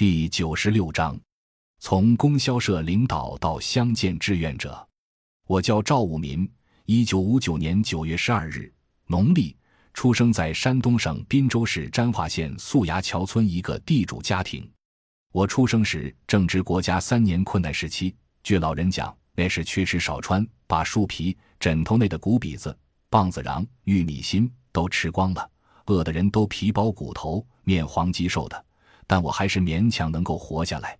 [0.00, 1.20] 第九十六章，
[1.78, 4.88] 从供销社领导到乡建志愿者。
[5.46, 6.50] 我叫赵武民，
[6.86, 8.72] 一九五九年九月十二日，
[9.04, 9.54] 农历，
[9.92, 14.66] 出生在山东省滨州市沾化县素崖桥村一个地主家庭。
[15.32, 22.74] 我出生时正值国家三年困难时期，据老人讲，那是缺吃少穿，把树皮、枕头内的骨鼻子、
[23.10, 25.50] 棒子瓤、玉米芯都吃光了，
[25.88, 28.64] 饿的人都皮包骨头、面黄肌瘦的。
[29.10, 30.96] 但我还是勉强能够活下来。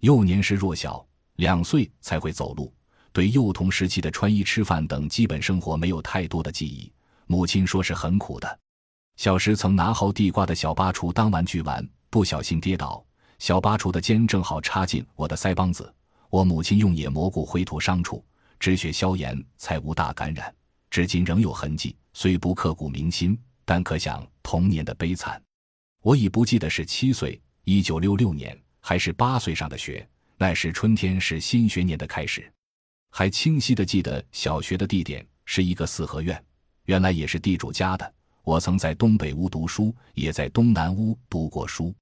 [0.00, 2.74] 幼年时弱小，两岁才会走路，
[3.12, 6.92] 对幼童时期的穿衣、吃饭等基本生活没有太多的记忆。
[7.28, 8.58] 母亲说是很苦的。
[9.16, 13.06] 小时曾拿好地瓜的小巴锄当玩具玩，不小心跌倒，
[13.38, 15.94] 小巴锄的尖正好插进我的腮帮子。
[16.30, 18.24] 我母亲用野蘑菇灰涂伤处，
[18.58, 20.52] 止血消炎，才无大感染。
[20.90, 25.40] 至今仍有痕迹，虽不刻骨铭心，但可想童年的悲惨。
[26.02, 27.40] 我已不记得是七岁。
[27.66, 32.52] 一九六六年还是八岁上的学，那时春天是新学年的开始，
[33.10, 36.42] 还清晰的记得小学的地点是一个四合院，
[36.84, 38.14] 原来也是地主家的。
[38.42, 41.94] 我曾在东北屋读书，也在东南屋读过书。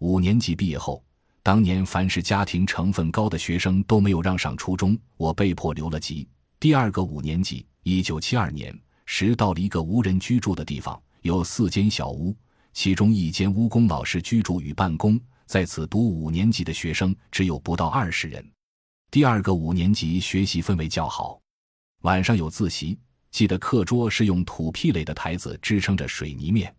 [0.00, 1.02] 五年级毕业后，
[1.42, 6.28] 当年凡是家庭成分高的学生都没有让上初中，我被迫留了级。
[6.60, 12.36] 第二个五年级，一九七二年时到了一个无人居住的地方，有四间小屋。
[12.72, 18.44] 其中一间屋供老师居住与办公，在此读五年级的学生只有不到二十人。
[19.10, 21.40] 第二个五年级学习氛围较好，
[22.02, 22.98] 晚上有自习。
[23.30, 26.74] 记得课桌是用土坯垒的台子支撑着水泥面，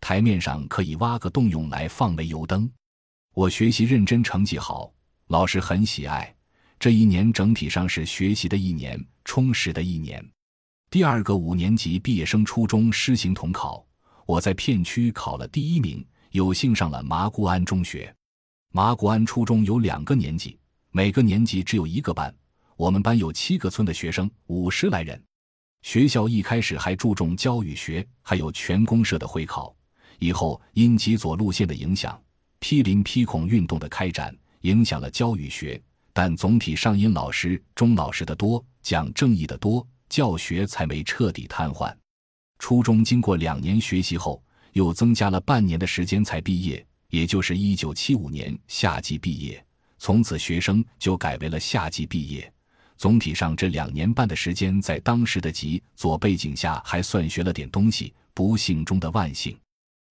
[0.00, 2.70] 台面上可以挖个洞用来放煤油灯。
[3.34, 4.92] 我学习认真，成绩好，
[5.28, 6.34] 老师很喜爱。
[6.78, 10.24] 这一年整体上是学习的一年，充实的一年。
[10.90, 13.84] 第二个五年级毕业生初中施行统考。
[14.28, 18.14] 我在片区考了第一名，有幸上了麻姑庵中学。
[18.72, 20.58] 麻姑庵初中有两个年级，
[20.90, 22.32] 每个年级只有一个班。
[22.76, 25.18] 我们班有七个村的学生，五十来人。
[25.80, 29.74] 学校一开始还注重教育学，还有全公社的会考。
[30.18, 32.22] 以后因极左路线的影响，
[32.58, 35.82] 批林批孔运动的开展，影响了教育学。
[36.12, 41.96] 但总体上因老师、中老师的多，讲正义的多，教学才没彻底瘫痪。
[42.58, 44.42] 初中经过两年学习后，
[44.72, 49.64] 又增加了半年的时间才毕业，也就是一九七五年夏季毕业。
[49.98, 52.52] 从此学生就改为了夏季毕业。
[52.96, 58.12] 总体上这两年半的时间，在当时的极左背景下，还算学了点东西。
[58.34, 59.58] 不幸中的万幸，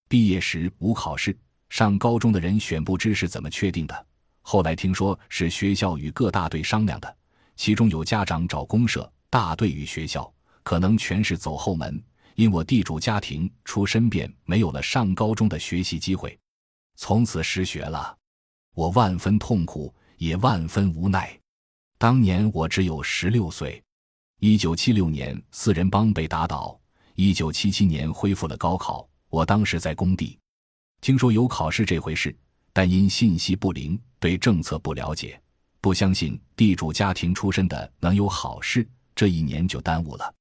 [0.10, 1.38] 毕业时无考试。
[1.70, 4.06] 上高中的人选不知是怎么确定的。
[4.42, 7.18] 后来听说是学校与各大队商量的，
[7.56, 10.30] 其中有家长找公社，大队与学校，
[10.64, 12.04] 可能全是走后门。
[12.38, 16.38] 因我地主家庭出身便没有了上高中的学习机会，
[16.96, 18.16] 从此失学了。
[18.76, 21.36] 我万分痛苦，也万分无奈。
[21.98, 23.84] 当年我只有十六岁。
[24.40, 26.80] 一九七六年四人帮被打倒，
[27.16, 29.10] 一九七七年恢复了高考。
[29.30, 30.38] 我当时在工地，
[31.02, 32.38] 听说有考试这回事，
[32.72, 35.42] 但因信息不灵，对政策不了解，
[35.82, 40.32] 不相信地主家庭出身的能有好事，这一年就耽误了。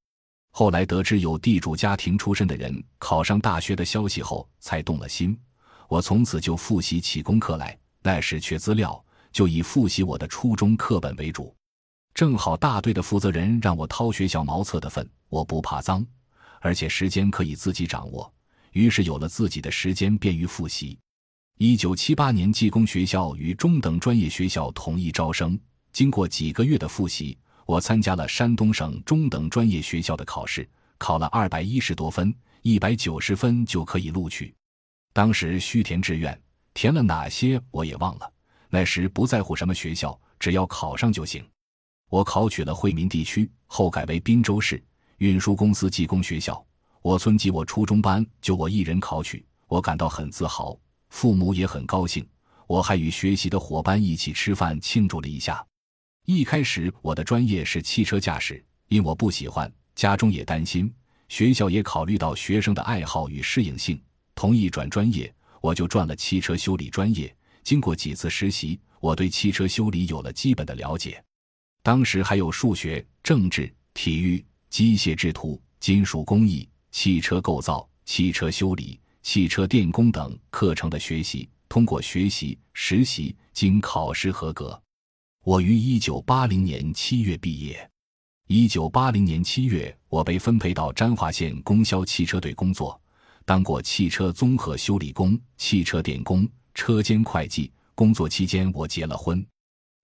[0.59, 5.39] 后来得知有地主家庭出身的人考上大学的消息后，才动了心。
[5.87, 7.77] 我从此就复习起功课来。
[8.01, 11.55] 那时缺资料，就以复习我的初中课本为主。
[12.15, 16.03] 正好大队的负责人让我掏学校茅厕的粪，我不怕脏，
[16.59, 18.33] 而且时间可以自己掌握，
[18.71, 20.97] 于是有了自己的时间，便于复习。
[21.59, 25.55] 一九七八年，技工学校与中等专业学校统一招生，
[25.93, 27.37] 经过几个月的复习。
[27.67, 30.67] 我参加了山东省中等专业学校的考试，
[30.97, 34.55] 考了二百一十多分，一百九十分就可以录取。
[35.11, 36.41] 当时需填志愿，
[36.73, 38.31] 填了哪些我也忘了。
[38.69, 41.45] 那时不在乎什么学校，只要考上就行。
[42.07, 44.81] 我考取了惠民地区，后改为滨州市
[45.17, 46.65] 运输公司技工学校。
[47.01, 50.79] 我村及我初中班就我一人考取，我感到很自豪，
[51.09, 52.25] 父母也很高兴。
[52.65, 55.61] 我还与学习的伙伴一起吃饭庆祝了一下。
[56.27, 60.93] 一开始我的专业是汽车驾驶，因我不喜欢，家中也担心，
[61.29, 63.97] 学校也考虑到学生的爱好与适应性，
[64.35, 67.33] 同意转专业，我就转了汽车修理专业。
[67.63, 71.23] 经过几次实习，我对汽车修理有了基本的了解。
[71.81, 81.47] 当时还有数学、政治、体育、机械制图、金属工艺、汽车构造、汽车修理、汽车电工等课程的学习。
[81.69, 84.77] 通过学习、实习，经考试合格。
[85.47, 87.89] 我于一九八零年七月毕业。
[88.47, 92.99] 一九八零年七月，我被分配到沾化县供销汽车队工作，
[93.45, 99.41] 当过汽车综合修理工、汽车电工、车间会计、工作期间我结了婚。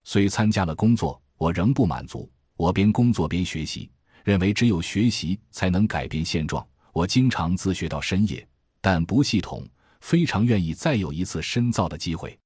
[0.04, 2.26] 虽参加了工作，我仍不满足。
[2.56, 3.90] 我边工作边学习，
[4.24, 6.66] 认为只有学习才能改变现状。
[6.94, 8.48] 我经常自学到深夜，
[8.80, 9.62] 但不系统。
[10.00, 12.38] 非常愿意再有一次深造的机会。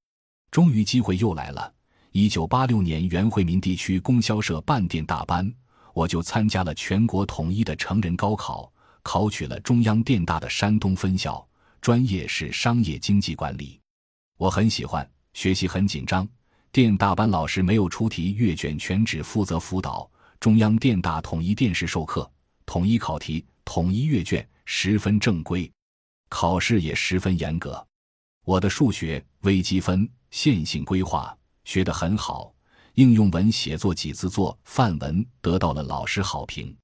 [0.50, 1.74] 终于机会又来了。
[2.12, 5.52] 一九八六年，原惠民地区供销社办电大班，
[5.92, 8.72] 我就参加了全国统一的成人高考，
[9.02, 11.46] 考取了中央电大的山东分校，
[11.80, 13.78] 专业是商业经济管理。
[14.38, 16.26] 我很喜欢，学习很紧张。
[16.72, 20.10] 电大班老师没有出题阅卷，全只负责辅导。
[20.40, 22.30] 中央电大统一电视授课，
[22.64, 25.70] 统一考题，统一阅卷，十分正规。
[26.28, 27.84] 考试也十分严格。
[28.44, 31.36] 我的数学、微积分、线性规划
[31.68, 32.50] 学得很好，
[32.94, 36.74] 应用文写作几字作范文得到了老师好评。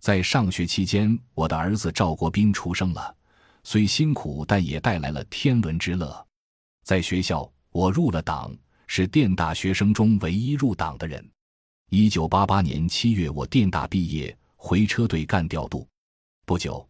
[0.00, 3.14] 在上学期间，我的儿子赵国斌出生了，
[3.62, 6.26] 虽辛苦，但也带来了天伦之乐。
[6.82, 8.50] 在学校，我入了党。
[8.86, 11.26] 是电大学生中唯一入党的人。
[11.88, 15.86] 一九八八年七月，我电大毕业，回车队干调度。
[16.44, 16.86] 不久，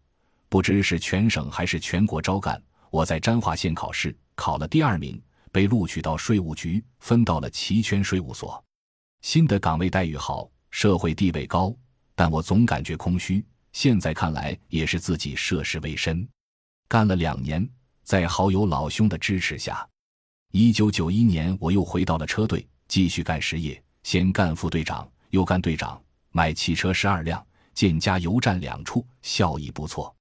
[0.48, 2.60] 不知是全省还是全国招干，
[2.90, 5.20] 我在沾化县考试考了第二名，
[5.52, 8.62] 被录取到税务局，分到了齐全税务所。
[9.20, 11.72] 新的岗位待遇好，社会地位高，
[12.16, 13.44] 但我总感觉空虚。
[13.72, 16.26] 现在看来，也是自己涉世未深。
[16.88, 17.66] 干了两年，
[18.02, 19.86] 在好友老兄的支持下。
[20.50, 26.02] 一九九一年，我又回到了车队，继续干实业，先干副队长，又干队长，
[26.32, 27.42] 买汽车十二辆，
[27.74, 30.14] 建加油站两处，效益不错。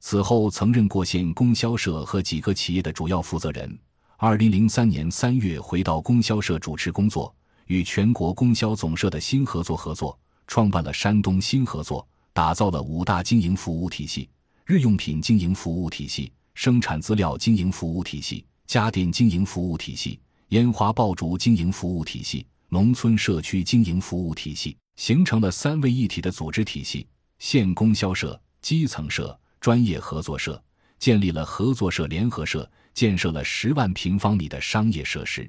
[0.00, 3.78] 此后曾任过县供销社和几个企业的主要负责人。
[4.20, 7.32] 二零零三年三月回到供销社主持工作，
[7.66, 10.18] 与全国供销总社的新合作合作，
[10.48, 14.28] 创办了山东新合作，打造了五大经营服务体系：
[14.66, 18.44] 日用品经营服务体系、生产资料经营服务体系。
[18.66, 20.18] 家电经营服务体系、
[20.48, 27.06] 烟花爆竹经营服务体系、农村社区经营服务体系，形成了三位一体的组织体系。
[27.38, 30.60] 县供销社、基层社、专业合作社
[30.98, 35.48] 建立了合作社联合社，建设了十万平方米的商业设施。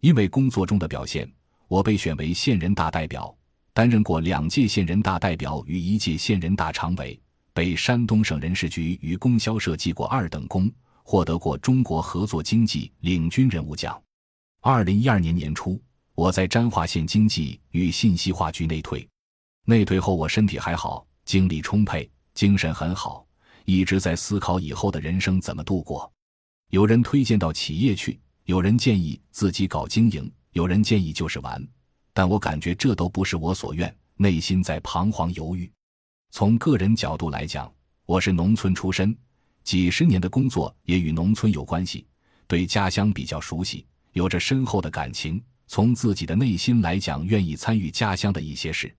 [0.00, 1.30] 因为工作中的表现，
[1.66, 3.36] 我被选为县人大代表，
[3.74, 7.20] 担任过两届县人大代表与一届县人大常委，
[7.52, 10.72] 被山东省人事局与供销社记过二等功。
[11.02, 14.00] 获得过中国合作经济领军人物奖。
[14.60, 15.78] 二零一二年年初，
[16.14, 19.06] 我在沾化县经济与信息化局内退。
[19.64, 23.26] 内退后，我身体还好，精力充沛，精神很好，
[23.64, 26.10] 一直在思考以后的人生怎么度过。
[26.70, 31.66] 有人推荐到企业去，有人建议自己搞经营，有人建议就是玩，
[32.12, 35.70] 但我感觉这都不是我所愿，内心在彷徨犹豫。
[36.30, 37.72] 从个人角度来讲，
[38.04, 39.16] 我是农村出身。
[39.64, 42.06] 几十年的工作也与农村有关系，
[42.46, 45.42] 对家乡比较熟悉，有着深厚的感情。
[45.68, 48.94] 从自己的内心来讲，愿意参与家乡的一些事，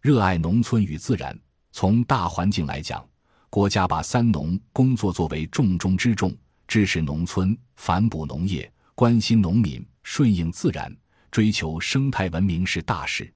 [0.00, 1.38] 热爱农村与自然。
[1.72, 3.06] 从大环境来讲，
[3.50, 6.34] 国家把三农工作作为重中之重，
[6.72, 10.90] 支持农村，反哺农业，关心农民，顺应自然，
[11.30, 13.30] 追求生态文明是大事。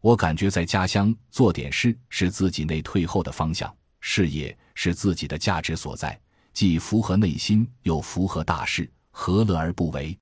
[0.00, 3.72] 我感觉在家乡做点事是自己内退后的方向。
[4.00, 6.20] 事业是自己的价值所在，
[6.52, 10.18] 既符合内心，又符合大事，何乐而不为？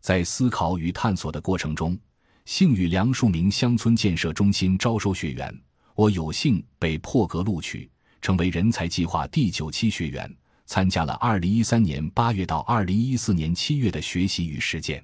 [0.00, 1.94] 在思考与探索的过程中，
[2.46, 5.54] 幸与梁树明乡村建设中心招收学员，
[5.94, 7.90] 我有幸被破格录取，
[8.22, 10.34] 成为人才计划第九期学员，
[10.68, 15.02] 参加了二零一三年八月到二零一四年七月的学习与实践。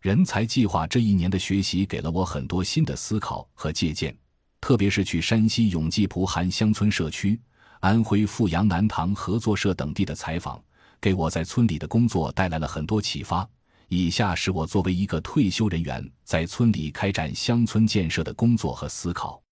[0.00, 4.16] 人才计划这一年的学习，给了我很多新的思考和借鉴，
[4.62, 7.38] 特别是去山西永济蒲韩乡村社区。
[7.80, 10.62] 安徽阜阳南塘合作社等地的采访，
[11.02, 13.46] 给我在村里的工作带来了很多启发。
[13.88, 19.42] 以下是我作为一个退休人员在村里开展乡村建设的工作和思考。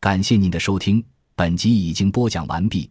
[0.00, 1.02] 感谢您的收听，
[1.34, 2.90] 本集已经播讲完毕。